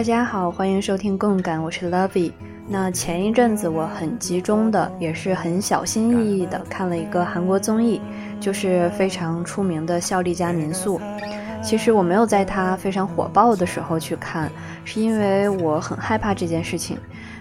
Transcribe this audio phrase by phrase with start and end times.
[0.00, 2.32] 大家好，欢迎收听共感，我是 Lovey。
[2.66, 8.00] 那前一阵子我很集中的，也是很小心翼翼的看了一个韩国综艺，
[8.40, 10.98] 就是非常出名的《孝利家民宿》。
[11.62, 14.50] 其实我没有在它非常火爆的时候去看，
[14.86, 16.96] 是因为我很害怕这件事情，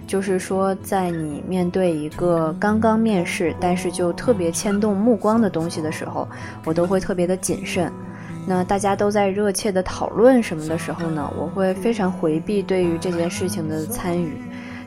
[0.05, 6.28] 就是说在你面对一个刚刚面试，但是就特别牵动目光的东西的时候，
[6.66, 7.89] 我都会特别的谨慎。
[8.48, 14.34] 那大家都在热切的讨论什么的时候呢，我会非常回避对于这件事情的参与，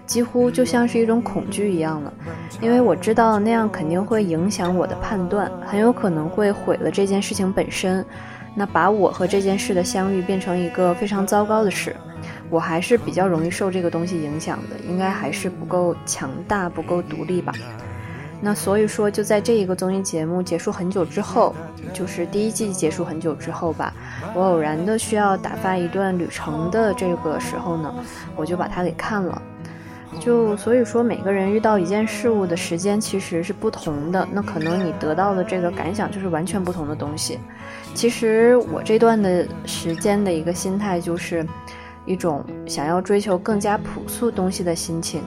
[0.05, 2.13] 几乎就像是一种恐惧一样了，
[2.61, 8.05] 因为我知道那样肯定会影响我的判断，很有可能会毁了这件事情本身，
[8.55, 11.95] 那把我和这件事的相遇变成一个非常糟糕的事，
[12.51, 17.53] 我还是比较容易受这个东西影响的，应该还是不够强大，不够独立吧。
[18.45, 21.55] 那所以说，就在这一个综艺节目结束很久之后，
[21.93, 23.95] 就是第一季结束很久之后吧，
[24.35, 27.95] 我偶然的需要打发一段旅程的这个时候呢，
[28.35, 29.41] 我就把它给看了。
[30.19, 37.39] 就所以说，每个人遇到一件事物的时间其实是不同的，那可能你得到的这个感想就是完全不同的东西。
[37.95, 41.47] 其实我这段的时间的一个心态就是。
[42.05, 45.23] 一种想要追求更加朴素东西的心情，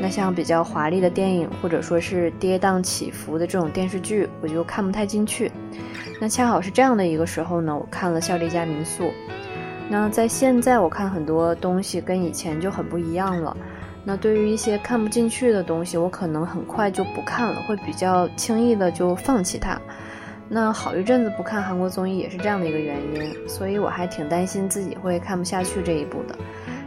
[0.00, 5.50] 那像比较华丽的电影或者说是跌宕起伏的这种电视剧，我就看不太进去。
[6.20, 9.04] 那恰好是这样的一个时候呢，我看了《孝利家民宿》。
[9.88, 13.56] 那在现在我看很多东西跟以前就很不一样了。
[14.04, 19.80] 那对于一些看不进去的东西，我可能很快就不看了，会比较轻易的就放弃它。
[20.48, 26.36] 那好一阵子不看韩国综艺也是这样的一个原因，所以我还挺担心自己会看不下去这一部的。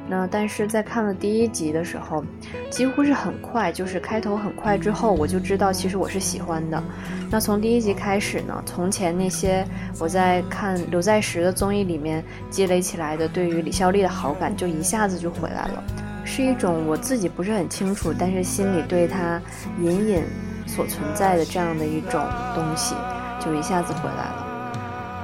[0.07, 2.23] 那但是在看了第一集的时候，
[2.71, 6.81] 几乎是很快，就是开头很快之后，我就知道其实我是喜欢的。
[7.29, 9.63] 那从第一集开始呢，从前那些
[9.99, 15.83] 我在看刘在石的综艺里面积累起来的对于李孝利的好感，就一下子就回来了，
[16.25, 19.39] 是一种我自己不是很清楚，但是心里对他
[19.79, 20.23] 隐隐
[20.65, 22.19] 所存在的这样的一种
[22.55, 22.95] 东西。
[23.39, 24.45] 就一下子回来了。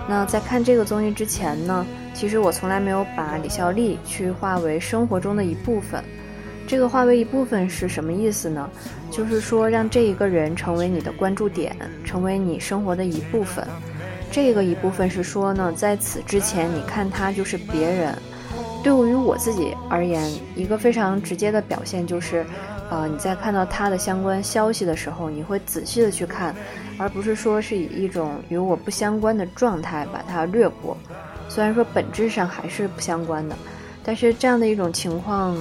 [0.07, 6.03] 那在看这个综艺之前呢，其实我从来没有把李孝利去化为生活中的一部分。
[6.67, 8.69] 这个化为一部分是什么意思呢？
[9.11, 13.67] 就是说让这一个人成为你的关注点，成为你生活的一部分。
[14.31, 18.15] 这个一部分是说呢，在此之前你看他就是别人。
[18.83, 22.45] 对于我自己而言，一个非常直接的表现就是。
[22.89, 26.55] 呃，你在看到他的相关消息的时候，你会仔细的去看，
[26.97, 30.95] 而不是说是以一种与我不相关的状态把它略过。
[31.49, 33.55] 虽然说本质上还是不相关的，
[34.03, 35.57] 但是这样的一种情况，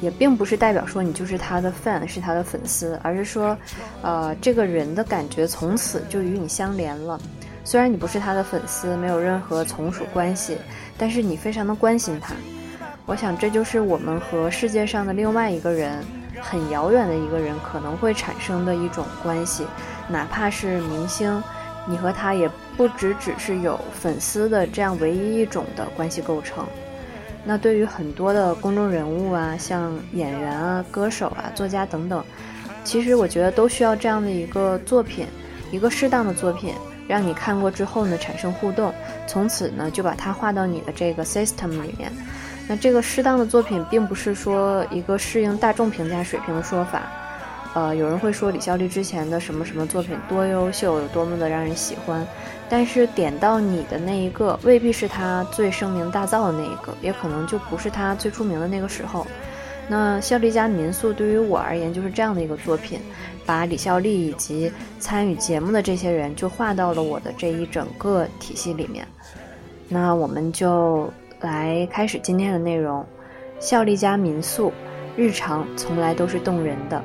[0.00, 3.56] 也并不是代表说你就是他的 fan，是他的粉丝，而是说，
[4.02, 7.20] 呃，这个人的感觉从此就与你相连了。
[7.62, 10.56] 虽然你不是他的粉丝，没有任何从属关系，
[10.96, 12.34] 但是你非常的关心他。
[13.06, 16.02] 我想这就是我们和世界上的另外一个人。
[16.48, 19.66] 很遥远的一个人可能会产生的一种关系，
[20.08, 21.42] 哪怕是明星，
[21.88, 26.66] 你和他也不只只是有粉丝的这样唯一一种的关系构成。
[27.46, 32.22] 那对于很多的公众人物啊，像演员啊、歌手啊、作家等等，
[32.84, 35.26] 其实我觉得都需要这样的一个作品，
[35.70, 36.74] 一个适当的作品，
[37.08, 38.94] 让你看过之后呢产生互动，
[39.26, 42.12] 从此呢就把它画到你的这个 system 里面。
[42.66, 47.02] 那这个适当的作品，并不是说一个适应大众评价水平的说法。
[47.74, 52.24] 呃，有人会说李孝利之前的什么什么作品多优秀，有多么的让人喜欢，
[52.68, 59.26] 但是点到你的那一个，未必是他最声名大噪的那一个，也可能就不是他最出名的那个时候。
[59.88, 63.00] 那孝利家民宿对于我而言就是这样的一个作品，
[63.44, 69.06] 把李孝利以及参与节目的这些人就划到了我的这一整个体系里面。
[69.88, 71.12] 那我们就。
[71.40, 73.04] 来开始今天的内容，
[73.60, 74.72] 孝利家民宿，
[75.16, 77.02] 日常从来都是动人的。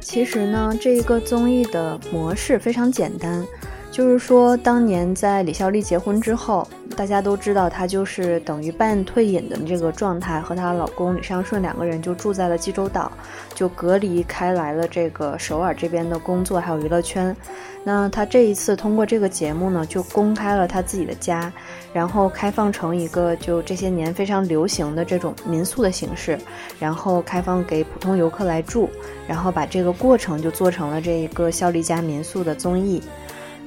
[0.00, 3.44] 其实呢，这一个综艺的模式非常简单。
[3.92, 6.66] 就是说，当年在李孝利结婚之后，
[6.96, 13.12] 大家都知道，她就是等于半退隐的这个状态，和她老公李尚顺两个人就住在了济州岛，
[13.54, 17.36] 就隔离开来了这个首尔这边的工作还有娱乐圈。
[17.84, 21.52] 那她这一次通过这个节目呢，就公开了她自己的家，
[21.92, 26.38] 然后开放成一个就这些年非常流行的这种民宿的形式，
[26.80, 28.88] 然后开放给普通游客来住，
[29.28, 33.02] 然后把这个过程就做成了这一个孝利家民宿的综艺。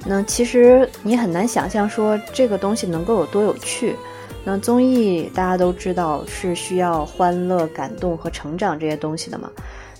[0.05, 3.95] 那其实你很难想象说这个东西能够有多有趣。
[4.43, 9.49] 那综艺大家都知道是需要欢乐、感动和成长这些东西的嘛。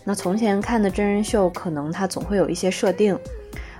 [0.03, 3.17] 那从前看的真人秀，可能它总会有一些设定，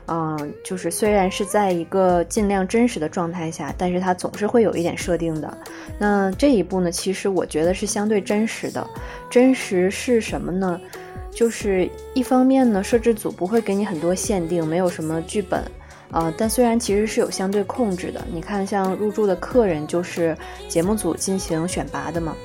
[0.08, 5.56] 嗯，就是虽然是在一个尽量真实的状态下，但是它总是会有一点设定的。
[6.00, 8.90] 那这一部呢，其实我觉得是相对真实的。
[9.30, 10.82] 真实是什么呢？
[11.30, 15.64] 就是一方面呢，摄制组不会给你很多限定，没有什么剧本。
[16.12, 20.38] 呃，但虽然其实是有相对控制的，你看像入住的客人就是
[20.70, 22.36] 节目组进行选拔的嘛。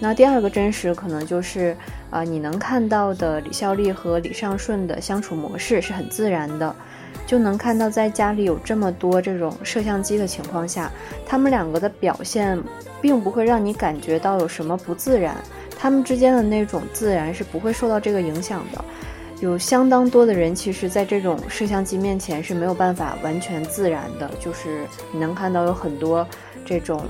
[0.00, 1.74] 那第二个真实可能就是
[2.10, 6.74] 啊，你能看到的李孝利和李尚顺的相处模式是很自然的，
[7.26, 10.90] 就能看到在家里有这么多这种摄像机的情况下，
[11.24, 12.60] 他们两个的表现
[13.00, 15.36] 并不会让你感觉到有什么不自然，
[15.78, 18.84] 他们之间的那种自然是不会受到这个影响的。
[19.40, 24.30] 有相当多的人，其实，在这种摄像机面前是没有办法完全自然的。
[24.40, 26.26] 就是你能看到有很多
[26.64, 27.04] 这种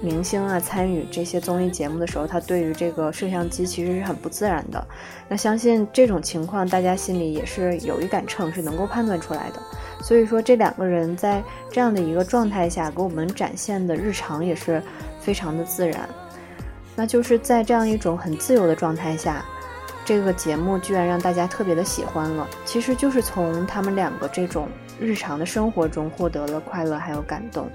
[0.00, 4.86] 明星啊参与这些综艺节目的时候，他对于这个摄像机其实是很不自然的。
[5.26, 9.60] 那相信这种情况，大家心里也是有一杆秤，是能够判断出来的。
[10.02, 11.42] 所以说，这两个人在
[11.72, 14.82] 这样的一个状态下给我们展现的日常也是
[15.18, 16.08] 非常的自然。
[16.94, 19.44] 那就是在这样一种很自由的状态下。
[20.10, 24.66] 这个节目居然让大家特别的喜欢了，其实就是从他们两个这种
[24.98, 27.70] 日常的生活中获得了快乐还有感动。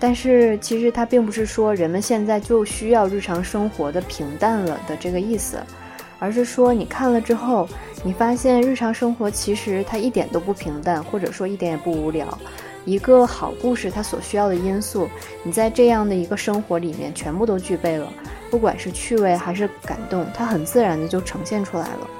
[0.00, 5.62] 但是其实它并不是说人们现在就需要日常生活的平淡了的这个意思，
[6.18, 7.68] 而是说你看了之后，
[8.02, 12.26] 你发现日常生活其实它一点都不平淡，或者说一点也不无聊。
[12.90, 15.08] 一个好故事它所需要的因素，
[15.44, 18.12] 你在这样的一个生活里面全部都具备了。
[18.50, 22.10] 不管是趣味还是感动，它很自然的就呈现出来了。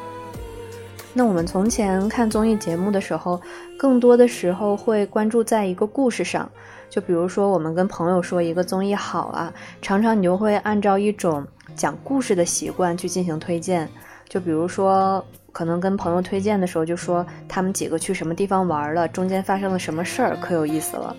[1.12, 3.40] 那我们从前看综艺节目的时候，
[3.76, 6.48] 更多的时候会关注在一个故事上，
[6.88, 9.52] 就比如说我们跟朋友说一个综艺好啊，
[9.82, 11.44] 常常你就会按照一种
[11.74, 13.88] 讲故事的习惯去进行推荐。
[14.28, 21.16] 就比如说，可能跟朋友推荐的时候，就说他们几个去什么地方玩了，中间发生了什么事儿，可有意思了。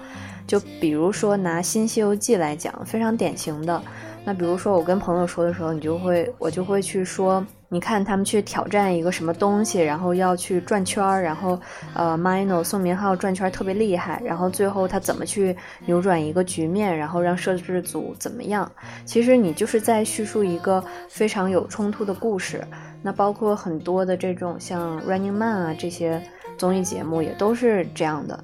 [0.48, 3.82] 就比如说拿《新西游记》来讲，非常典型的。
[4.24, 11.58] 那比如说我跟朋友说的时候，你就会我就会去说，你看他们去挑战一个什么东西，然后要去转圈儿，然后
[11.94, 18.70] 呃，Mino 宋明浩转圈特别厉害，然后最后他怎么去扭转一个局面，然后让摄制组怎么样？
[19.06, 22.62] 其实你就是在叙述一个非常有冲突的故事。
[23.02, 26.22] 那包括很多的这种像 Running Man 啊这些
[26.58, 28.44] 综艺节目也都是这样的。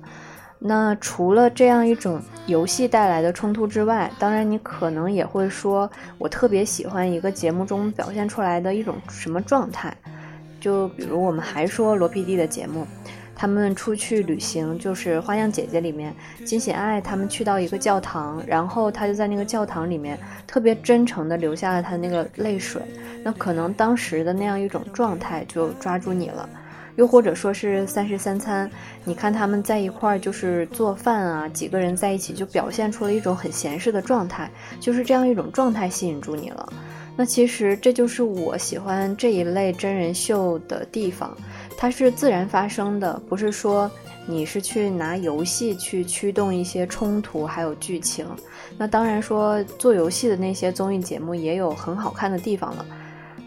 [0.60, 9.96] 那除了这样一种游戏带来的冲突之外，当然你可能也会说，我特别喜欢一个节目中表现出来的一种什么状态，
[10.60, 12.88] 就比如我们还说罗 PD 的节目，
[13.36, 16.12] 他们出去旅行，就是《花样姐姐》里面
[16.44, 22.82] 金喜爱他们去到一个教堂，然后他就在那个教堂里面特别真诚的流下了他那个泪水，
[23.24, 26.50] 那可能当时的那样一种状态就抓住你了。
[26.98, 28.70] 又或者说是三十三餐，
[29.06, 36.74] 你看他们在一块儿就是做饭啊，几个人在一起就表现出了一种很闲适的状态，就是这样一种状态吸引住你了。
[37.16, 41.36] 那其实这就是我喜欢这一类真人秀的地方，
[41.78, 43.90] 它是自然发生的，不是说
[44.26, 48.26] 你是去拿游戏去驱动一些冲突还有剧情。
[48.78, 52.86] 那当然说做游戏的那些综艺节目也有很好看的地方了。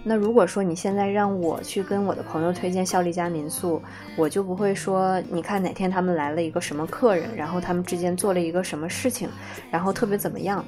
[0.02, 3.82] 那如果说你现在让我去跟我的朋友推荐孝利家民宿，
[4.16, 9.28] 我就不会说，你看哪天他们来了一个什么客人，然后他们之间做了一个什么事情，
[9.70, 10.64] 然后特别怎么样。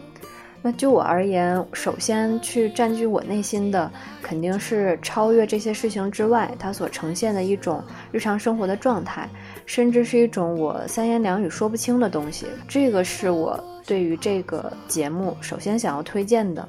[0.64, 3.90] 那就我而言，首先去占据我内心的，
[4.22, 9.28] 肯定是超越这些事情之外，它所呈现的一种日常生活的状态，
[9.66, 12.46] 甚至是一种我三言两语说不清的东西。
[12.68, 16.68] 这个是我对于这个节目首先想要推荐的。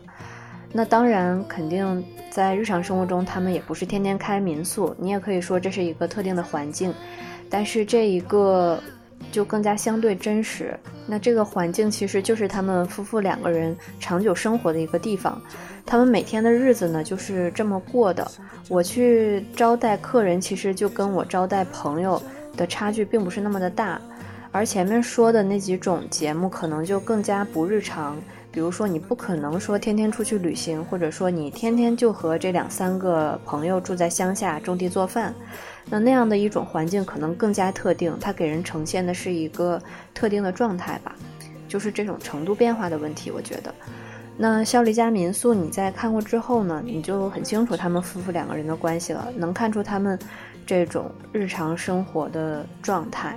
[0.75, 4.93] 那当然，肯定在日常生活中，他们也不是天天开民宿。
[4.97, 6.91] 你也可以说这是一个特定的环境，
[7.47, 8.81] 但是这一个
[9.31, 10.75] 就更加相对真实。
[11.05, 15.39] 那这个环境其实就是他们夫妇两个人长久生活的一个地方。
[15.85, 18.27] 他们每天的日子呢就是这么过的。
[18.67, 22.19] 我去招待客人，其实就跟我招待朋友
[22.57, 24.01] 的差距并不是那么的大。
[24.51, 28.17] 而前面说的那几种节目可能就更加不日常。
[28.53, 35.33] 比如说，你不可能说天天出去旅行，或者说你天天就和这两三个朋友住在乡下种地做饭，
[35.89, 39.81] 那那样的一种环境可能更加特定，它给人呈现的是一个
[40.13, 41.15] 特定的状态吧，
[41.67, 43.31] 就是这种程度变化的问题。
[43.31, 43.73] 我觉得，
[44.37, 50.17] 那《孝利家民宿》你在看过之后呢，你就很清楚他们夫妇两个人的关系了，能看出他们
[50.63, 53.35] 这种日常生活的状态，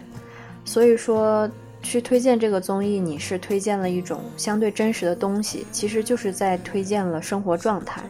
[0.62, 1.50] 所以说。
[1.86, 8.02] 去推荐这个综艺，你是推荐了一种相对真实的东西，其实就是在推荐了生活状态，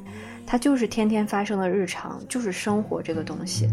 [0.47, 3.69] 它就是天天发生的日常，就是生活这个东西。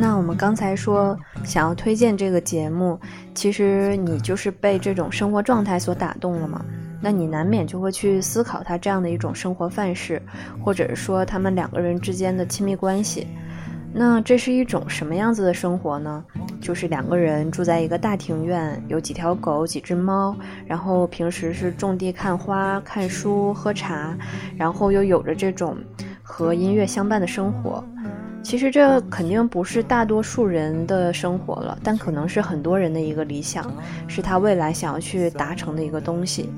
[0.00, 1.14] 那我们刚才说
[1.44, 2.98] 想要推荐这个节目，
[3.34, 6.64] 其实你就是被这种生活状态所打动了嘛？
[7.02, 10.20] 那你难免就会去思考他这样的一种生活范式，
[10.64, 13.26] 或者说他们两个人之间的亲密关系。
[13.92, 16.24] 那这是一种什么样子的生活呢？
[16.62, 20.34] 就是两个人住在一个大庭院，有几条狗、几只猫，
[20.66, 24.16] 然后平时是种地、看花、看书、喝茶，
[24.56, 25.76] 然后又有着这种
[26.22, 27.84] 和音乐相伴的生活。
[28.42, 33.72] 其实这肯定不是大多数人的生活了，但可能是很多人的一个理想，
[34.08, 36.50] 是他未来想要去达成的一个东西。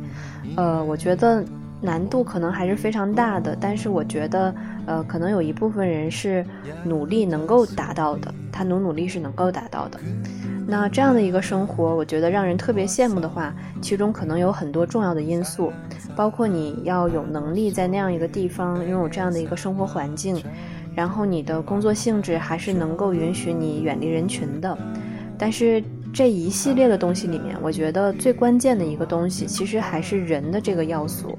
[0.57, 1.45] 呃，我觉得
[1.81, 4.55] 难度可能还是非常大的，但是我觉得，
[4.87, 6.45] 呃，可能有一部分人是
[6.85, 9.99] 努力能够达到的，他努努力是能够达到的。
[10.67, 15.73] 那这样的一个生活，我觉得让人特别羡慕的话，其中可能有很多重要的因素，
[16.15, 20.41] 包括你要有能力在那样一个地方拥有这样的一个生活环境。
[20.95, 24.77] 然后你的工作性质还是能够允许你远离人群的，
[25.39, 25.83] 但是
[26.13, 31.39] 这一系列的东西里面，我觉得最关键的一个东西，其实还是人的这个要素，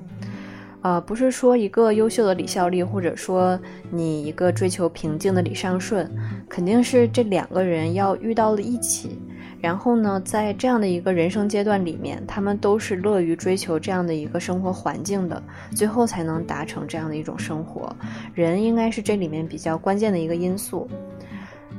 [0.82, 3.60] 啊，不是说一个优秀的李孝利，或者说
[3.92, 6.10] 你一个追求平静的李尚顺，
[6.50, 9.20] 肯定是这两个人要遇到了一起。
[9.64, 15.42] 然后呢，在这样的一个人生阶段里面，他们都是乐于追求这样的一个生活环境的，
[15.74, 17.96] 最后才能达成这样的一种生活。
[18.34, 20.86] 人应该是这里面比较关键的一个因素。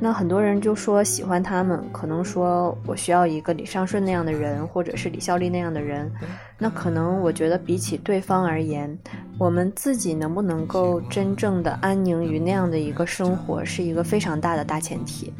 [0.00, 6.10] 那很多人就说喜欢他们，可能说我需要一个李尚顺那样的人，或者是李孝利那样的人。
[6.58, 8.98] 那可能我觉得比起对方而言，
[9.38, 15.30] 我们自己能不能够真正的安宁于那样的一个生活，是一个非常大的大前提。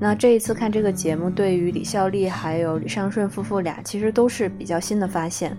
[0.00, 5.56] 那这一次看这个节目，对于李孝利还有李尚顺夫妇俩，其实都是比较新的发现。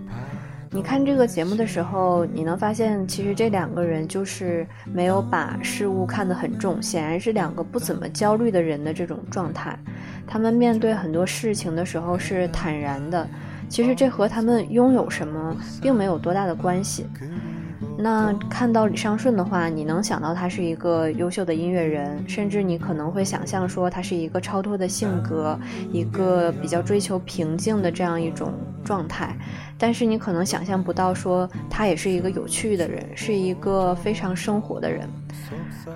[0.72, 9.78] 你看这个节目的时候，你能发现，其实这两个人就是没有把事物看得很重，显然是两个不怎么焦虑的人的这种状态。
[10.26, 13.28] 他们面对很多事情的时候是坦然的，
[13.68, 17.04] 其实这和他们拥有什么并没有多大的关系。
[17.96, 25.58] 那看到李尚顺的话，你能想到他是一个优秀的音乐人，甚至你可能会想象说他是一个超脱的性格，
[25.92, 28.52] 一个比较追求平静的这样一种
[28.84, 29.36] 状态。
[29.78, 35.08] 但是你可能想象不到说他也是一个有趣的人，是一个非常生活的人。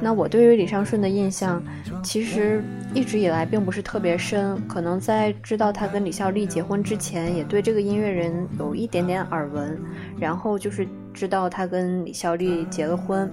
[0.01, 1.63] 那我对于李尚顺的印象，
[2.03, 2.63] 其实
[2.95, 9.79] 一直以来并不是特别深，可能在知道他跟李孝利结婚之前，也对这个音乐人有一点点耳闻，
[10.19, 10.87] 然后就是。
[11.15, 13.31] 知道他跟李孝利结了婚，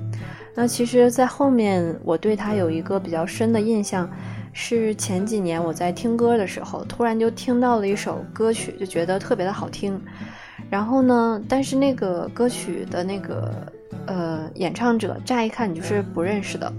[0.54, 4.08] 那其实，在后面我对他有一个比较深的印象，
[4.54, 10.00] 是前几年我在听歌的时候，突然就听到了一首歌曲，就觉得特别的好听。
[10.70, 13.52] 然后呢，但是那个歌曲的那个
[14.08, 16.72] 呃演唱者，乍一看你就是不认识的。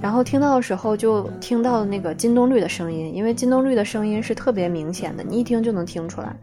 [0.00, 6.36] 然后听到的时候，就听到了那个金东律的声音，因为金东律的声音是特别明显的，你一听就能听出来，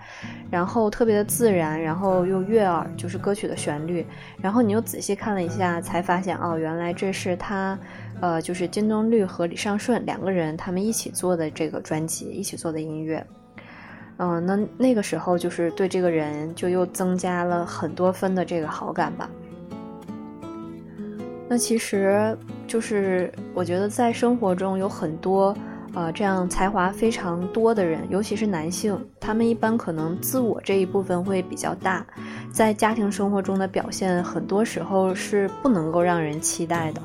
[0.49, 4.05] 然后特别的自然，然后又悦耳，就是歌曲的旋律。
[4.41, 7.77] 然后你又仔细看了一下，才发现哦，原来这是他，
[8.21, 13.23] 呃，就是金东律和李尚顺两个人他们一起做的这个专辑，一起做的音乐。
[14.17, 19.29] 嗯，那那个时候就是对这个人就又增加了很多分的这个好感吧。
[21.51, 22.33] 那其实
[22.65, 25.53] 就是我觉得在生活中有很多，
[25.93, 32.05] 呃，这样才华非常多的人，尤其是男性，他们一般可能自我这一部分会比较大，
[32.53, 37.01] 在家庭生活中的表现很多时候是不能够让人期待的。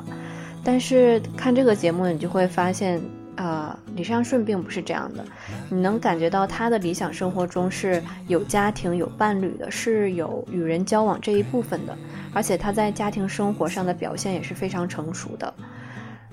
[0.63, 3.03] 但是看这个节目，你就会发现，
[3.37, 5.25] 呃，李尚顺并不是这样的。
[5.71, 11.97] 你能感觉到他的理想生活中是有家庭、有伴侣的，是有与人交往这一部分的，
[12.33, 15.53] 而且他在家庭生活上的表现也是非常成熟的。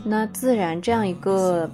[0.03, 1.69] 那自然，这样一个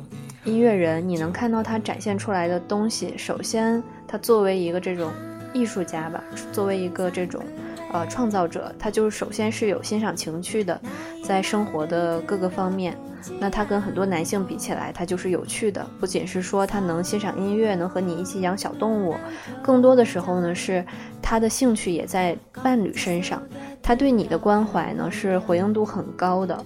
[0.45, 3.13] 音乐人，你能看到他展现出来的东西。
[3.17, 5.12] 首先，他作为一个这种
[5.53, 7.43] 艺术家吧，作为一个这种。
[7.91, 10.79] 呃，创造者他就是首先是有欣赏情趣的，
[11.24, 12.96] 在生活的各个方面，
[13.39, 15.86] 那他跟很多男性比起来，他就是有趣的。
[16.00, 19.15] 不仅是说他能欣赏音乐，能和你一起养小动物，
[19.63, 20.86] 更多的时候呢，是
[21.22, 23.41] 他的兴趣也在伴侣身上，
[23.81, 26.63] 他对你的关怀呢是回应度很高的。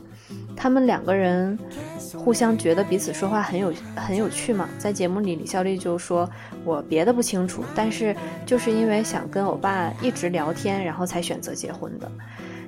[0.55, 1.57] 他们两个人
[2.15, 6.29] 互相觉得彼此说话很有很有趣嘛，在节目里，李孝利就说
[6.63, 12.11] ：“我别的不清楚，但是就是因为想跟欧巴一直聊天，然后才选择结婚的。”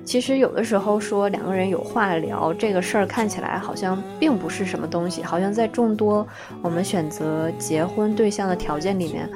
[0.04, 6.26] 其实有的时候说两个人有话聊这个事儿，看起来好像并不是什么东西，好像在众多
[6.62, 9.28] 我们选择结婚对象的条件里面。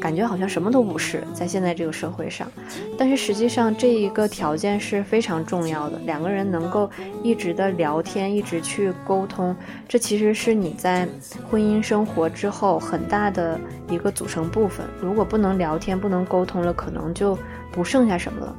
[0.00, 2.50] 感觉好像什么都不是，在现在这个社会上，
[2.96, 5.98] 但是实际上这一个条件是非常重要的。
[6.06, 6.88] 两个人能够
[7.22, 9.54] 一直的聊天，一直去沟通，
[9.88, 11.08] 这其实是你在
[11.50, 14.86] 婚姻生活之后很大的一个组成部分。
[15.00, 17.38] 如果不能聊天，不能沟通了，可能就
[17.72, 18.56] 不剩下什么了。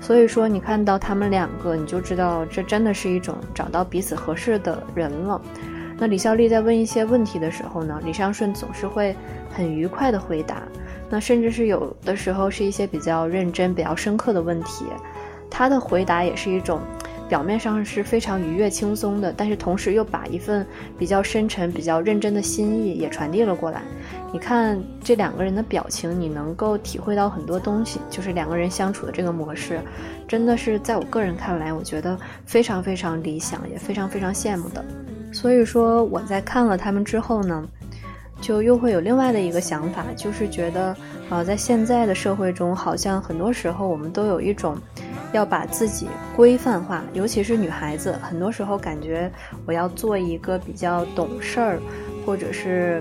[0.00, 5.40] 所以说，你看到他们两个，你就知道这真的是一种找到彼此合适的人了。
[6.02, 9.14] 那李孝利在问一些问题的时候呢，李尚顺总是会
[9.48, 10.60] 很愉快的回答。
[11.08, 14.84] 那甚至是有的时候是一些比较认真、比较深刻的问题，
[15.48, 16.80] 他的回答也是一种
[17.28, 20.66] 表面上是非常愉悦、轻松的，但是同时又把一份
[20.98, 23.80] 比较深沉、比较认真的心意也传递了过来。
[24.32, 29.78] 你看这两个人的表情，你能够体会到很多东西，就是两个人相处的这个模式，
[30.26, 34.84] 真的是在我个人看来，我觉得非常非常理想，也非常非常羡慕的。
[35.32, 37.66] 所以说我在看了他们之后呢。
[38.40, 40.96] 就又会有另外的一个想法，就是觉得，
[41.30, 44.76] 呃，在现在的社会中，好像很多时候我们都有一种
[45.32, 49.30] 要把自己规范化，尤其是女孩子，很多时候感觉
[49.64, 51.78] 我要做一个比较懂事儿，
[52.26, 53.00] 或者是，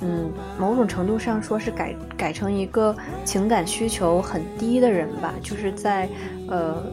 [0.00, 2.94] 嗯，某种程度上说是改改成一个
[3.24, 6.06] 情感需求很低的人吧，就是在
[6.46, 6.84] 呃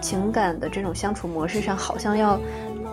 [0.00, 2.40] 情感的这种相处模式上，好像要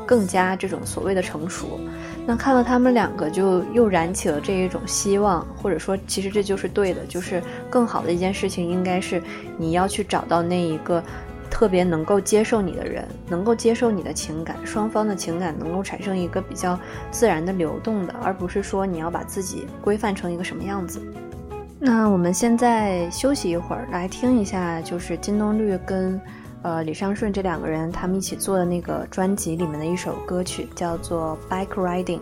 [0.07, 1.79] 更加这种所谓的成熟。
[2.25, 9.21] 那看到他们两个，就又燃起了这一种希望，或者说，其实这就是对的，就是更好的一件事情，应该是
[9.57, 11.01] 你要去找到那一个
[11.49, 16.77] 特别能够接受你的人，能够接受你的情感，双方的情感能够产生一个比较
[17.11, 21.01] 自然的流动的，而不是说你要把自己规范成一个什么样子。
[21.79, 26.19] 那我们现在休息一会儿，来听一下，就是金东律跟。
[26.63, 32.19] 呃，李尚顺这两个人，他们一起做的那个专辑里面的一首歌曲叫做《Bike Riding》。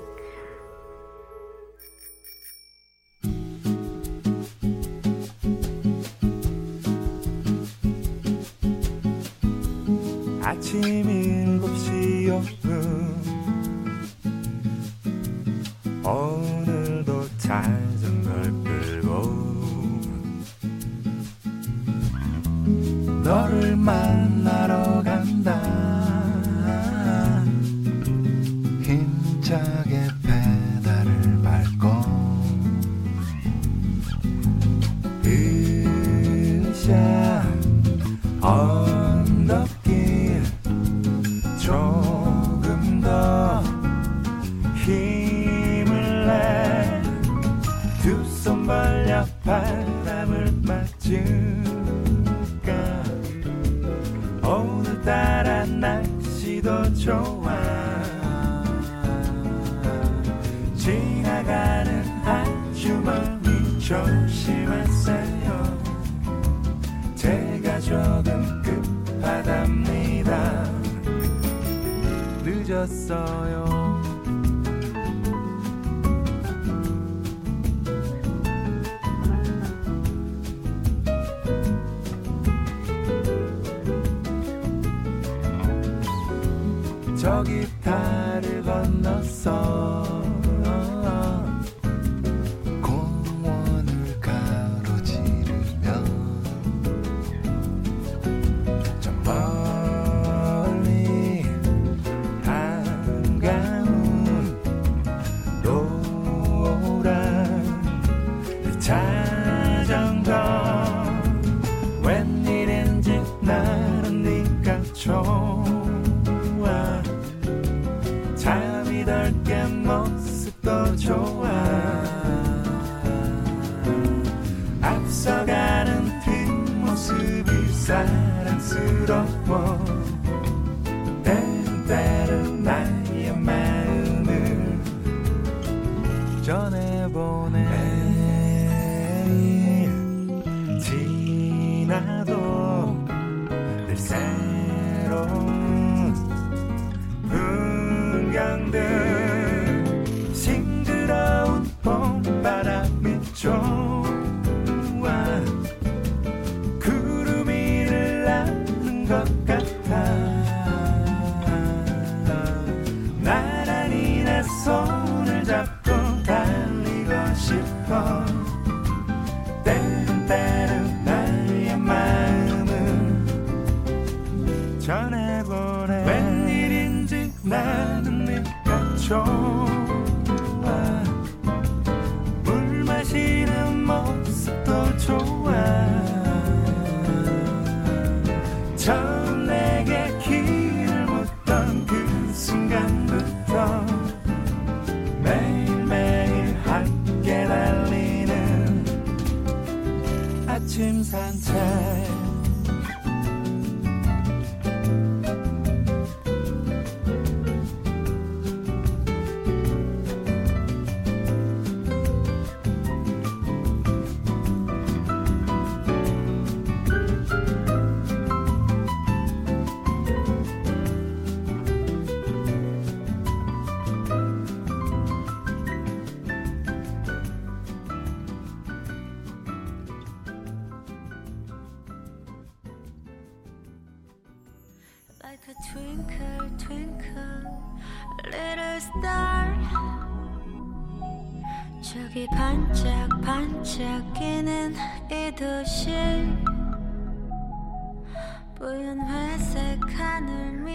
[87.84, 89.95] 바다를 건너서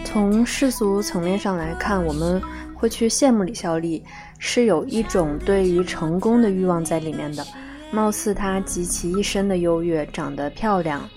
[0.04, 2.42] 从世俗层面上来看，我们
[2.74, 4.04] 会去羡慕李孝利，
[4.38, 7.46] 是有一种对于成功的欲望在里面的。
[7.92, 11.08] 貌似她集其一身的优越，长得漂亮，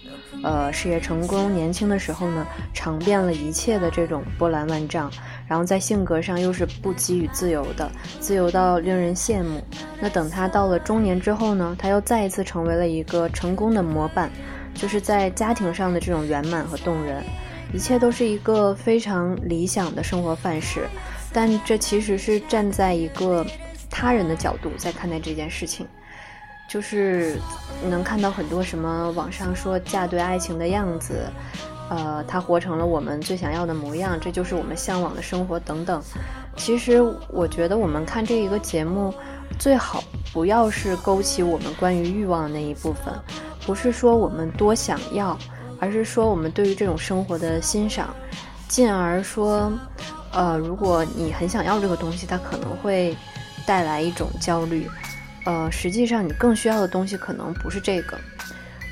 [0.44, 5.12] 呃，事业成功，年轻的时候呢，尝遍了一切的这种波澜万丈，
[5.48, 9.64] 然后在性格上又是不羁与自由的，自由到令人羡慕。
[10.00, 14.32] 那等她到了中年之后呢，她又再一次成为了一个成功的模板，
[14.74, 17.24] 就是在家庭上的这种圆满和动人。
[17.74, 20.88] 一切都是一个非常理想的生活范式，
[21.34, 23.44] 但这其实是站在一个
[23.90, 25.88] 他人的角度在看待这件事情，
[26.70, 27.36] 就是
[27.90, 31.26] 能看到很多什么网上说嫁对爱情的样子，
[31.90, 36.00] 呃，他活成了我们最想要的模样，这就是我们向往的生活等等。
[36.56, 39.12] 其实我觉得我们看这一个节目，
[39.58, 43.12] 最好不要是勾起我们关于欲望的那一部分，
[43.66, 45.36] 不是说我们多想要。
[45.84, 48.16] 而是说我们对于这种生活的欣赏，
[48.70, 49.70] 进而说，
[50.32, 53.14] 呃，如果你很想要这个东西，它可能会
[53.66, 54.90] 带来一种焦虑，
[55.44, 58.18] 呃，实际上你更需要的东西可能不是这个，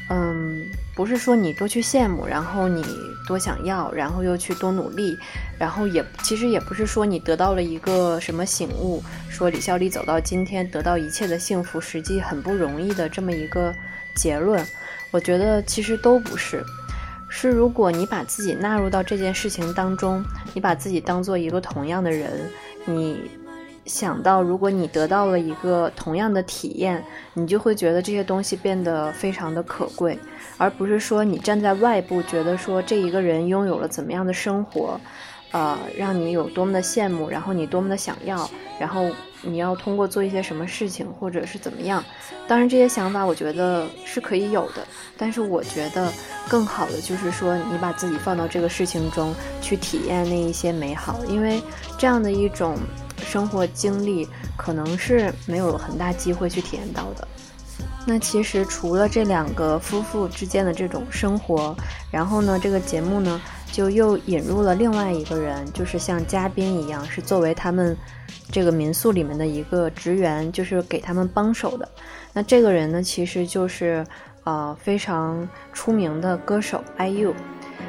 [0.10, 2.84] 嗯，不是说你多去羡慕，然后你
[3.26, 5.18] 多想要，然后又去多努力，
[5.58, 13.74] 然后也其实也不是说你得到了一个什么醒悟，说李孝利走到今天得到一切的幸福，实际很不容易的这么一个
[14.14, 14.62] 结论，
[15.12, 16.62] 我觉得其实都不是。
[17.34, 20.22] 是，如果你把自己纳入到这件事情当中，
[20.54, 22.30] 你把自己当做一个同样的人，
[22.84, 23.17] 你
[23.86, 27.02] 想到，如果你得到了一个同样的体验，
[27.34, 30.20] 你就会觉得这些东西变得非常的可贵，
[30.58, 35.00] 而不是说你站在外部觉得说这一个人拥有了怎么样的生活，
[35.52, 39.10] 呃，让你有多么的羡慕，然后你多么的想要，然后。
[39.44, 42.04] 你要通过做一些什么事情，或者是怎么样？
[42.48, 44.86] 当然，这些想法我觉得是可以有的。
[45.18, 46.14] 但是，我觉得
[46.48, 51.60] 更好的就是说，你把自己放到这个事情中去体验那一些美好，因为
[51.98, 52.78] 这样的一种
[53.18, 57.28] 生活经历，可能是没有很大机会去体验到的。
[58.06, 61.76] 那其实除了这两个夫妇之间的这种生活，
[62.12, 67.96] 然后呢，这个节目呢，就又引入了另外一个人，就是像嘉宾一样，是作为他们。
[68.50, 71.88] 这个民宿里面的一个职员，就是给他们帮手的。
[72.34, 74.06] 那这个人呢，其实就是
[74.44, 77.34] 呃非常出名的歌手 IU。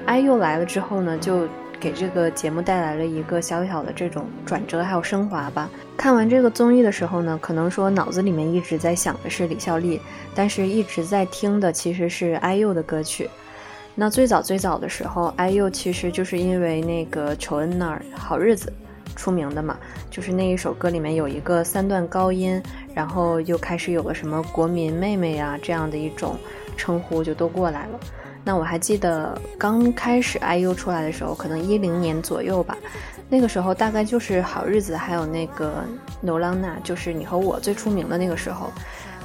[0.07, 1.49] IU 来了之后呢，就
[1.81, 5.69] 给这个节目带来了一个小小的这种转折还有升华吧。
[5.97, 10.01] 看完这个综艺的时候呢，可能说脑子里面一直在想的是李孝利，
[10.33, 13.29] 但是一直在听的其实是 IU 的歌曲。
[13.95, 18.73] 那最早最早的时候，IU 其实就是因为那个丑恩那儿好日子。
[19.15, 19.77] 出名的嘛，
[20.11, 22.61] 就是那一首歌里面有一个三段高音，
[22.95, 26.35] 然后又开始有了什么国民妹妹呀这样的一种
[26.79, 28.01] 称呼就都过来了。
[28.43, 32.77] 那我还记得刚开始 IU 出来的时候，可能一零年左右吧，
[33.29, 35.85] 那个时候大概就是好日子，还有那个
[36.23, 38.73] No l a n a 就是你和我最出名的那个时候。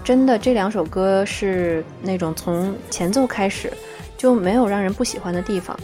[0.03, 3.71] 真的，这两首歌是那种从前奏开始
[4.17, 5.77] 就没有让人不喜欢的地方。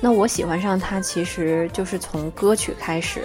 [0.00, 3.22] 那我喜欢上他其实就是从歌曲开始，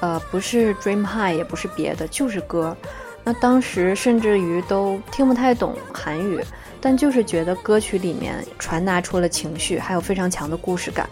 [0.00, 2.76] 呃，不是 Dream High，也不是别的，就是歌。
[3.22, 6.40] 那当时甚至于都听不太懂韩语，
[6.80, 11.08] 但就是觉得歌曲里面传达出了情绪，还有非常强的故事感。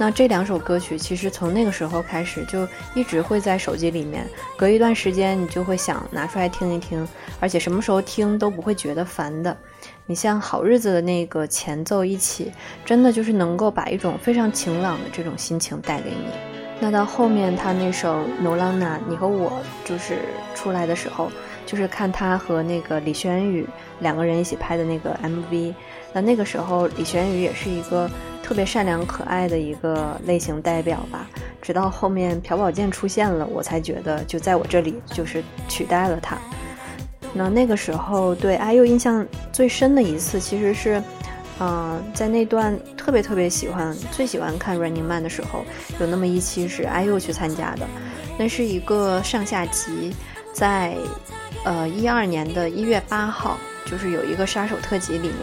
[0.00, 4.24] 那这两首歌曲其实从那个时候开始就一直会在手机里面，
[4.56, 7.06] 隔一段时间你就会想拿出来听一听，
[7.40, 9.56] 而且什么时候听都不会觉得烦的。
[10.08, 12.50] 你像好日子的那个前奏一起，
[12.82, 16.30] 真的就是能够把一种非常晴朗的这种心情带给你。
[16.80, 20.20] 那到后面他那首《No l a n a 你和我就是
[20.54, 21.30] 出来的时候，
[21.66, 23.66] 就是看他和那个李轩宇
[24.00, 25.74] 两个人一起拍的那个 MV。
[26.14, 28.10] 那那个时候李轩宇也是一个。
[28.40, 31.28] 特别善良可爱的一个类型代表吧，
[31.60, 36.38] 直到后面朴宝剑出现了，我才觉得就在我这里就是取代了他。
[37.38, 41.00] 那那个时候对 IU 印象最深的一次，其实是，
[41.60, 45.64] 嗯，在那段特别特别喜欢、最喜欢看 Running Man 的时候，
[46.00, 47.86] 有那么一期是 IU 去参加的，
[48.36, 50.12] 那是一个上下集，
[50.52, 50.96] 在
[51.64, 55.36] 呃一二年的一月八号，就是有一个杀手特辑里面。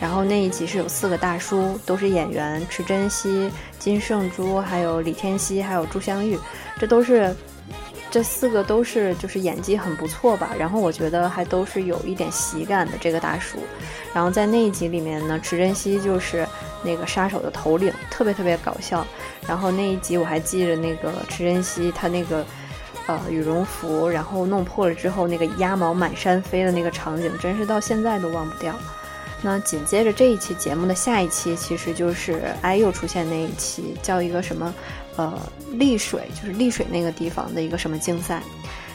[0.00, 6.38] 然后那一集是有四个大叔，都是演员，池珍熙、金圣洙，还有李天熙，还有朱香玉，
[6.78, 7.34] 这都是，
[8.10, 10.50] 这四个都是就是演技很不错吧。
[10.58, 13.58] 然后我觉得还都是有一点喜感的这个大叔。
[14.14, 16.46] 然后在那一集里面呢，池珍熙就是
[16.82, 19.06] 那个杀手的头领，特别特别搞笑。
[19.46, 22.44] 然后那一集我还记着那个池珍熙他那个
[23.06, 28.74] 呃羽绒服，然后弄破了之后那个鸭毛满山飞的那个场景，真是到现在都忘不掉。
[29.40, 34.74] 那紧接着这一期节目的下一期，其实就是 IU 出现那一期，叫一个什么，
[35.18, 35.36] 呃，
[35.72, 38.40] 丽水，就是丽水那个地方的一个什么竞赛。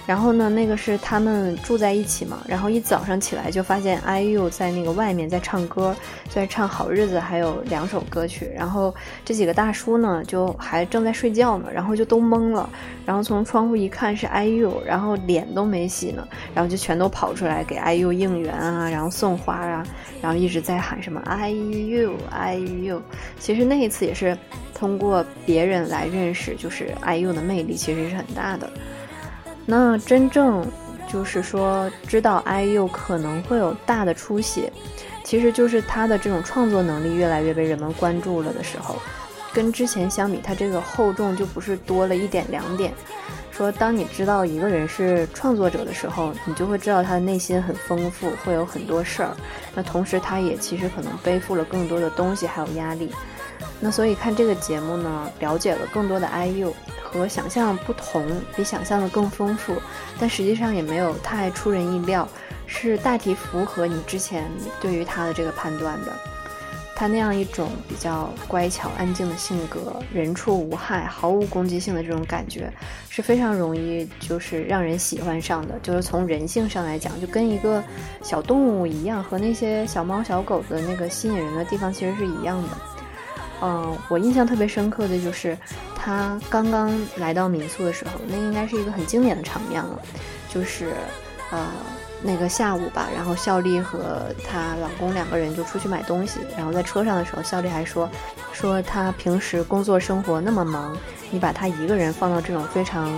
[0.05, 2.43] 然后呢，那个是他们住在一起嘛。
[2.47, 5.95] 然后一早上起来就发现 IU 在那个外面在唱歌，
[6.29, 8.51] 在唱《好日子》，还有两首歌曲。
[8.55, 12.69] 然后这几个大叔呢，就还正在睡觉呢，然后就都懵了。
[13.05, 19.85] 然后从窗户一看是 IU，然后脸都没洗呢，然后就全都跑出来给 IU 应援啊，然后送花啊，
[20.21, 22.99] 然后一直在喊什么 IU IU。
[23.39, 24.37] 其实那一次也是
[24.73, 28.69] 通过别人来认识，就是 IU 的魅力其实是很大的。
[29.65, 30.65] 那真正
[31.11, 34.69] 就是说知道 IU 可能会有大的出息，
[35.23, 38.95] 其实就是他的这种创作能力越来越被人们关注了的时候，
[39.53, 42.93] 跟之前相比，他这个厚重就不是多了一点两点。
[43.51, 49.37] 说当你知道一个人是创作者的时候，你就会知道他的内心很丰富，会有很多事儿。
[49.75, 53.11] 那同时他也其实可能背负了更多的东西，还有压力。
[53.79, 56.71] 那所以看这个节目呢，了解了更多的 IU，
[57.03, 59.75] 和想象不同，比想象的更丰富，
[60.19, 62.27] 但实际上也没有太出人意料，
[62.65, 64.49] 是大体符合你之前
[64.81, 66.13] 对于他的这个判断的。
[66.95, 72.71] 他那样一种比较乖巧安静的性格，人畜无害，毫无攻击性的这种感觉，
[73.09, 75.73] 是非常容易就是让人喜欢上的。
[75.81, 77.83] 就是从人性上来讲，就跟一个
[78.21, 82.69] 小动物一样，和那些小猫小狗的那个吸引人的地方其实是一样的。
[83.65, 85.57] 嗯，我印象特别深刻的就是
[85.95, 89.97] 他刚刚来到民宿的时候，那应该是一个很经典的场面了，
[90.49, 90.91] 就是
[91.49, 91.65] 呃
[92.21, 98.09] 那个下午吧，然后孝丽和她老公两个人就出去买东西，然后在车上的时候，孝丽还说
[98.51, 100.97] 说她平时工作生活那么忙，
[101.31, 103.09] 你把她一个人放到这种非常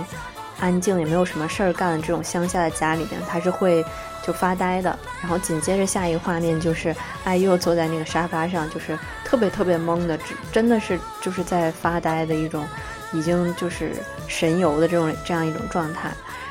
[0.58, 3.84] 安静也没有什么事儿干的这种乡下的家里边，他是会。
[4.26, 6.92] 就发呆的，然后紧接着下一个画面就是
[7.24, 12.66] IU 坐在那个沙发上，就是特别特别懵的，真真的是就是在发呆的一种，
[13.12, 13.92] 已经就是
[14.26, 16.10] 神游的这种这样一种状态。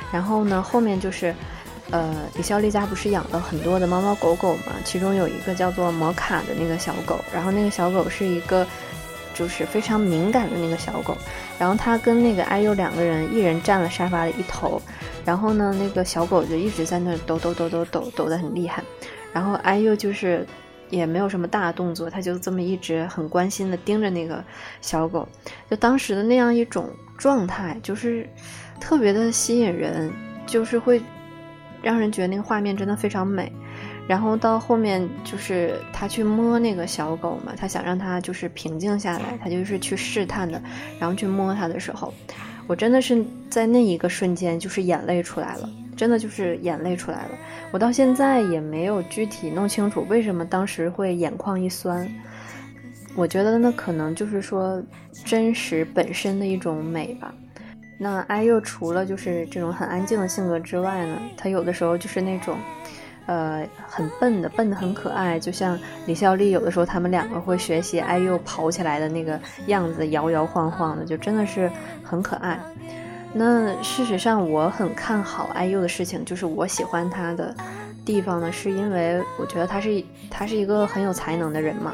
[0.09, 1.35] 然后呢，后面就是，
[1.91, 8.65] 呃，李孝利家不是养了很多的猫猫狗狗嘛，其中有一个叫做摩卡的那个小狗，然后那个小狗是一个
[9.35, 11.15] 就是非常敏感的那个小狗，
[11.59, 14.81] 然后他跟那个 IU 两个人一人占了沙发的一头。
[15.23, 18.83] 然后呢，那个小狗就一直在那抖抖抖抖抖抖得很厉害，
[19.33, 20.45] 然后 IU 就是
[20.91, 24.43] 也没有什么大动作，他就这么一直很关心的盯着那个
[24.81, 25.27] 小狗，
[25.69, 28.29] 就当时的那样一种状态，就是
[28.79, 30.13] 特别的吸引人，
[30.45, 31.01] 就是会
[31.81, 33.51] 让人觉得那个画面真的非常美。
[34.07, 40.61] 然后到后面就是他去摸那个小狗嘛，他想让它就是平静下来，他就是去试探的，
[40.99, 42.13] 然后去摸它的时候。
[42.67, 47.31] 我真的是在那一个瞬间，就是眼泪出来了，真的就是眼泪出来了。
[47.71, 52.09] 我到现在也没有具体弄清楚为什么当时会眼眶一酸。
[53.15, 54.81] 我觉得那可能就是说
[55.23, 57.33] 真实本身的一种美吧。
[57.99, 62.57] 那 IU 除了就是这种很安静的性格之外呢，他有的时候就是那种，
[63.27, 71.71] 呃，很笨的，笨的很可爱，就像李孝利有的时候他们两个会学习 IU 跑起来的那个样子，摇摇晃晃的，就真的是
[72.03, 72.59] 很可爱。
[73.33, 77.53] 那事实上，我很看好 IU 的事情，就是我喜欢他的
[78.05, 81.93] 地方呢，是因为我觉得他是他是一个很有才能的人嘛。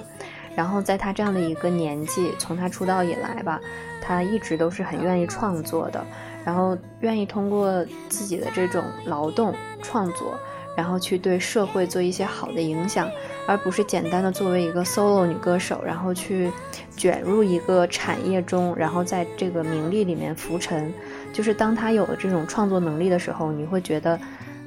[0.53, 3.57] 然后在他这样的一个年纪，从他出道以来吧，
[4.01, 6.05] 他一直都是很愿意创作的，
[6.43, 10.37] 然后愿意通过自己的这种劳动创作。
[10.75, 13.09] 然后去对社会做一些好的影响，
[13.45, 16.49] 而不是简单的作为一个 solo 女歌手，然后去
[16.95, 20.93] 卷入一个产业中，然后在这个名利里面浮沉。
[21.33, 24.19] 就是当她有了这种创作能力的时候，你会觉得，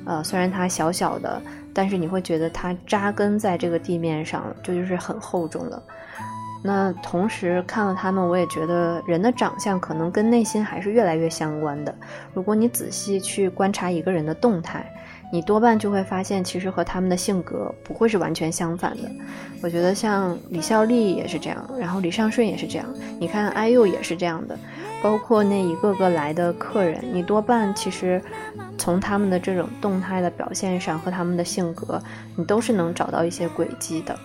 [0.05, 1.41] 呃，虽然她小小的，
[1.73, 5.83] 但是你会觉得她扎根在这个地面上，这就是很厚重的。
[6.63, 11.95] 那同时看了他们，我也觉得人的长相可能跟内心还是越来越相关的。
[12.33, 14.91] 如果你仔细去观察一个人的动态。
[15.35, 19.11] 你多半就会发现，其实和他们的性格不会是完全相反的。
[19.61, 22.87] 我觉得像李孝利也是这样，然后李尚顺也是这样。
[23.19, 24.57] 你看 IU 也是这样的，
[25.03, 28.23] 包括那一个个来的客人，你多半其实
[28.79, 32.01] 从他们的这种动态的表现上和他们的性格，
[32.37, 34.17] 你都是能找到一些轨迹的。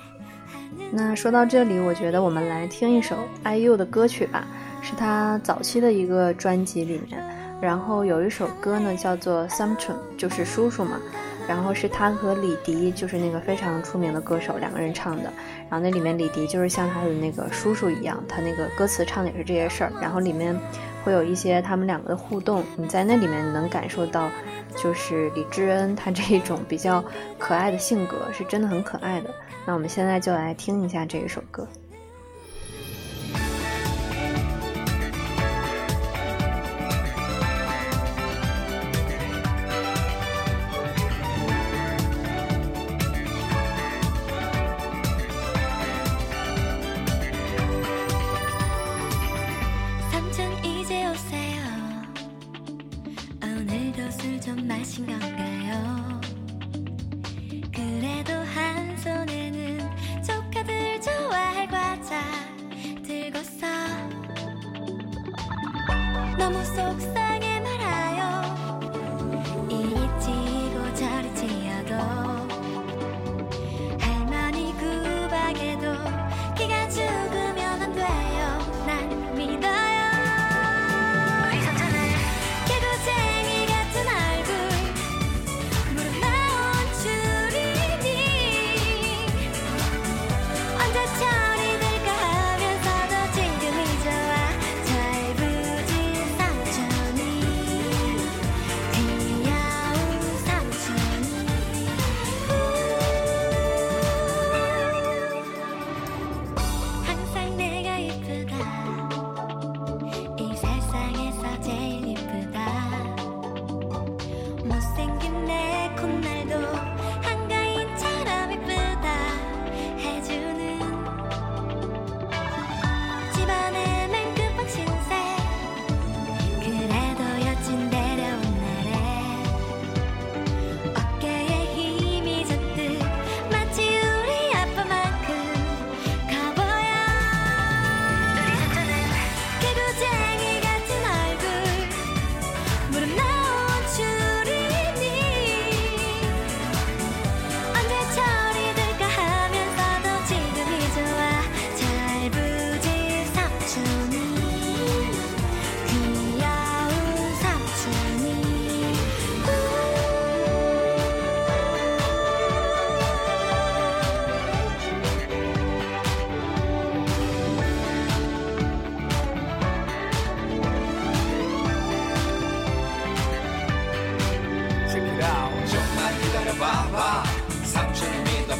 [0.91, 4.45] 那说到这里，我觉得我们来听一首 IU 的歌曲吧，
[4.79, 7.19] 是他早期的一个专辑里面。
[7.61, 9.75] 然后有一首歌呢，叫做《Samson》，
[10.17, 10.99] 就是叔叔嘛。
[11.47, 15.33] 然后是他和李迪，就是那个非常出名的歌手，两个人唱的。
[15.67, 19.91] 然后那里面李迪就是像他的那个叔叔一样，他那个歌词唱的也是这些事儿。
[19.99, 20.55] 然后里面
[21.03, 24.29] 会有一些他们两个的互动，你在那里面能感受到，
[24.77, 27.03] 就是李智恩他这一种比较
[27.39, 29.33] 可爱的性格，是真的很可爱的。
[29.65, 31.67] 那我们现在就来听一下这一首歌。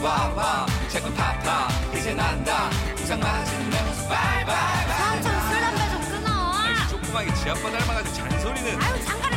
[0.10, 2.70] 믿어봐봐 자꾸 탓하 이제 난다.
[2.95, 6.88] 부상 맞은 내 모습 바이바이 삼촌 술 담배 좀 끊어.
[6.89, 8.82] 조그맣게 지 아빠 닮아가지고 잔소리는.
[8.82, 9.29] 아유 장가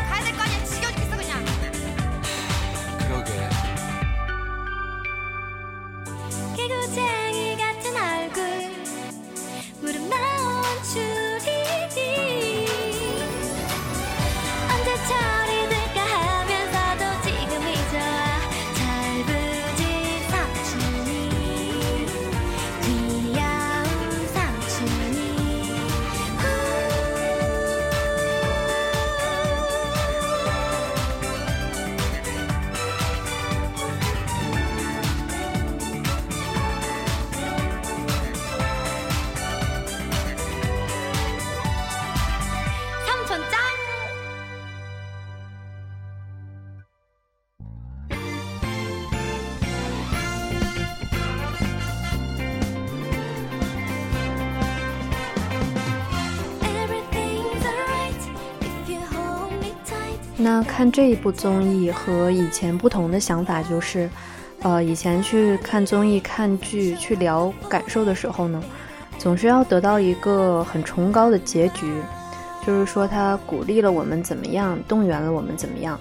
[60.75, 64.09] 看这一部综艺和以前不同的想法就是，
[64.63, 68.65] 呃，以前去看综艺、看剧、去聊感受的时候呢，
[69.19, 71.93] 总是要得到一个很崇高的结局，
[72.67, 76.01] 就是说他鼓励了我们怎么样，动员了我们怎么样。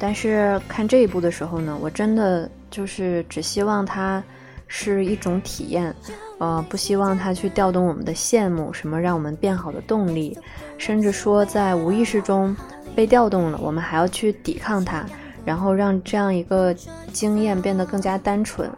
[0.00, 4.20] 但是看这一部的时候呢，我真的就是只希望它
[4.66, 5.94] 是一种体验，
[6.38, 10.36] 呃，不希望它去调动我们的羡慕，什么让我们变好的动力，
[10.76, 12.54] 甚至说在无意识中
[12.98, 15.06] 被调动了，我们还要去抵抗它，
[15.44, 16.74] 然后让这样一个
[17.12, 18.68] 经验变得更加单纯。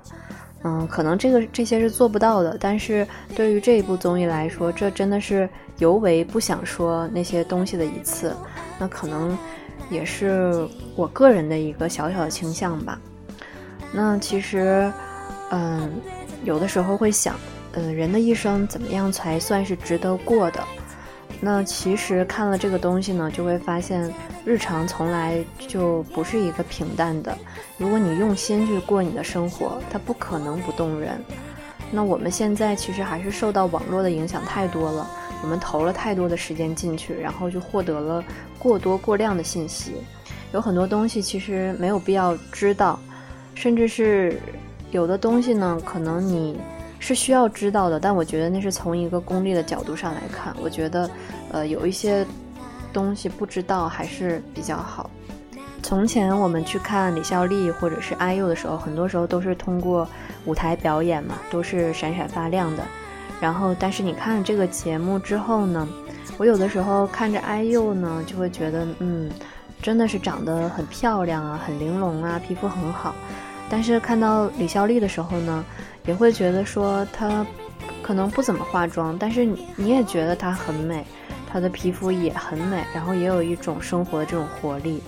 [0.63, 5.49] 嗯，可能这个这些是做不到的，但是对于这一部综艺来说，这真的是
[5.79, 8.37] 尤为不想说那些东西的一次。
[8.79, 9.35] 那可能
[9.89, 13.01] 也是我个人的一个小小的倾向吧。
[13.91, 14.93] 那其实，
[15.51, 15.91] 嗯，
[16.45, 17.35] 有的时候会想，
[17.73, 20.63] 嗯，人的一生怎么样才算是值得过的？
[21.43, 24.13] 那其实看了这个东西呢，就会发现
[24.45, 27.37] 日常从来就不是一个平淡的。
[27.79, 31.19] 如果你用心去过你的生活，它不可能不动人。
[31.91, 35.11] 那我们现在其实还是受到网络的影响太多了，
[35.43, 38.23] 我们投了太多的时间进去，然后就获得了
[38.59, 39.93] 过多过量的信息。
[40.53, 43.01] 有很多东西其实没有必要知道，
[43.55, 44.39] 甚至是
[44.91, 46.61] 有的东西呢，可能你。
[47.01, 51.11] 是需要知道的，但我觉得那是从一个功利的角度上来看，我觉得，
[51.51, 52.25] 呃，有一些
[52.93, 55.11] 东西不知道还是比较好。
[55.83, 60.07] 从前我们去看李孝利或者是 IU 的时候，很多时候都是通过
[60.45, 62.85] 舞台表演嘛，都是闪闪发亮的。
[63.41, 65.89] 然后，但是你看了这个节目之后呢，
[66.37, 69.31] 我有的时候看着 IU 呢，就会觉得，嗯，
[69.81, 73.15] 真的是长得很漂亮啊，很玲珑啊，皮肤很好。
[73.71, 75.65] 但是看到李孝利的时候呢，
[76.05, 77.47] 也会觉得说她
[78.03, 79.47] 可能不怎么化妆，但是
[79.77, 81.05] 你也觉得她很美，
[81.51, 85.01] 她的皮肤也很美，然后也有一种生活的这种活力。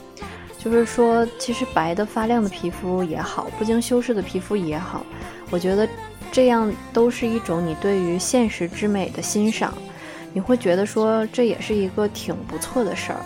[0.56, 5.04] 就是说，其实白的发亮的皮肤也好，不经修饰的皮肤也好，
[5.50, 5.88] 我觉得
[6.30, 9.74] 这样都是一种你对于现实之美的欣赏。
[10.32, 13.20] 你会觉得说这也是一个挺不错的事儿。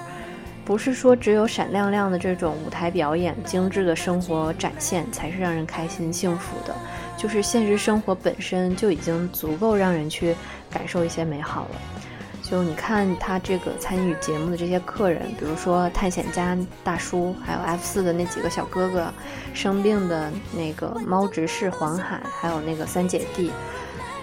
[0.67, 6.75] 不是说只有闪亮亮的这种舞台表演、精致的生活展现才是让人开心幸福的，
[7.17, 10.35] 就是现实生活本身就已经足够让人去
[10.69, 11.77] 感受一些美好了。
[12.43, 19.07] 就你看他这个参与节目的这些客人，比如说探险家大叔，还有 F 四的那几个小哥哥，
[19.55, 23.53] 生病的那个猫执事黄海，还有那个三姐弟，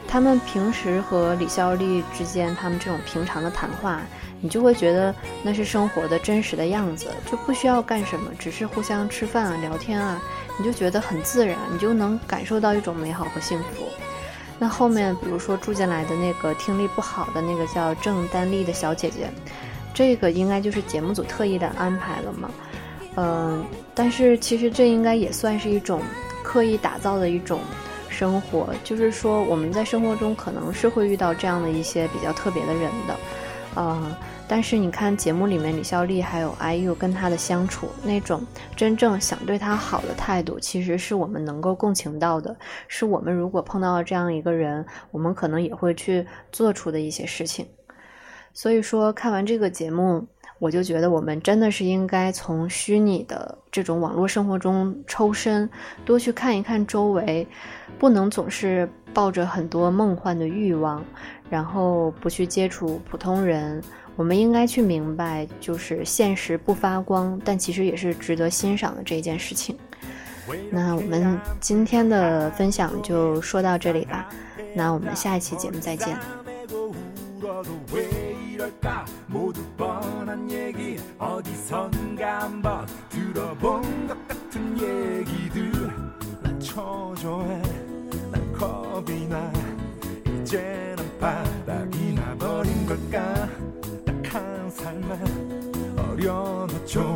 [0.07, 4.01] 他们平时和李孝利之间他们这种平常的谈话。
[4.45, 10.21] 你就会觉得那是生活的真实的样子，就不需要干什么，只是互相吃饭啊、聊天啊，
[10.59, 13.85] 你就觉得很自然，你就能感受到一种美好和幸福。
[14.59, 19.29] 那后面，比如说住进来的那个听力不好的那个叫郑丹丽的小姐姐，
[19.93, 22.51] 这个应该就是节目组特意的安排了嘛？
[23.15, 23.63] 嗯，
[23.95, 26.01] 但是其实这应该也算是一种
[26.43, 27.61] 刻意打造的一种
[28.13, 33.17] 生活，就是说我们在生活中可能是会遇到这样的一些比较特别的人的，
[33.75, 34.15] 嗯。
[34.45, 38.45] 但是你看节目里面李孝利还有 IU 跟他的相处，那种
[38.75, 42.55] 真正想对他好的态度，其实是我们能够共情到的，
[42.87, 47.65] 是我们如果碰到了这样一个人，我们可能也会去做出的一些事情。
[48.53, 50.27] 所以说看完这个节目，
[50.59, 55.69] 我就觉得我们真的是应该从虚拟的这种网络生活中抽身，
[56.05, 57.47] 多去看一看周围，
[57.99, 61.03] 不能总是抱着很多梦幻的欲望，
[61.49, 63.83] 然后不去接触普通人。
[64.15, 69.75] 我们应该去明白，就是现实不发光，但其实也是值得欣赏的这一件事情。
[70.69, 74.29] 那我们今天的分享就说到这里吧，
[74.75, 76.15] 那我们下一期节目再见。
[79.33, 85.71] 모두 뻔한 얘기 어디선가 한번 들어본 것 같은 얘기들.
[86.43, 87.61] 난 초조해
[88.31, 89.51] 난 겁이 나.
[90.27, 93.49] 이제는 바닥이 나버린 걸까?
[94.05, 97.15] 딱한 삶은 어려도 좀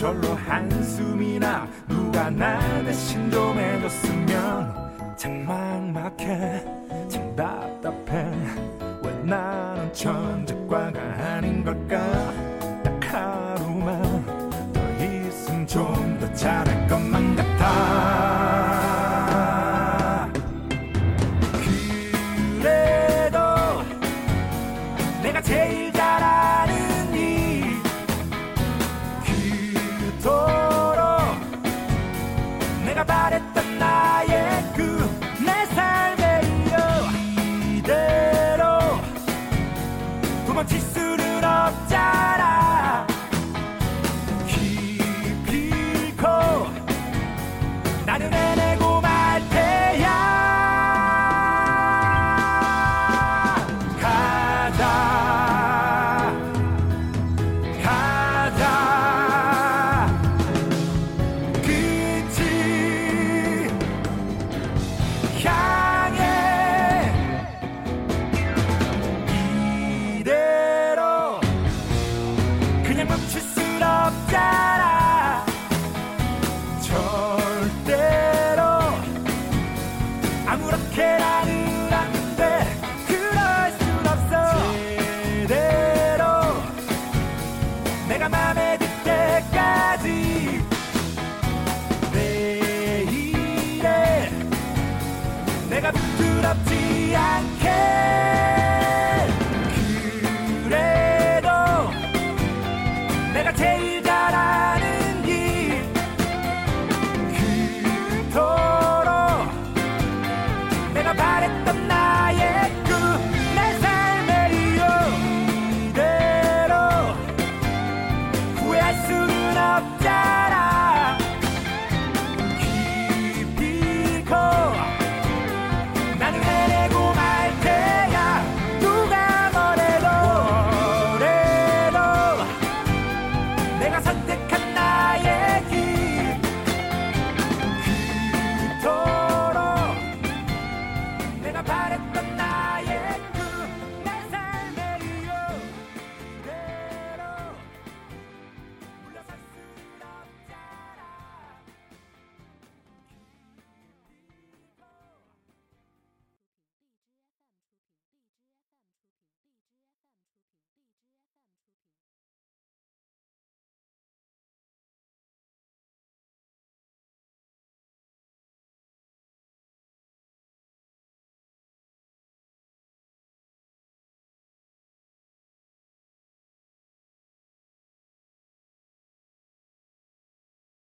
[0.00, 6.64] 절로 한숨이나 누가 나 대신 좀 해줬으면 참 막막해
[7.06, 8.24] 참 답답해.
[9.02, 12.00] 왜 나는 천재과가 아닌 걸까?
[12.82, 18.09] 딱 하루만 더 있으면 좀더 잘할 것만 같아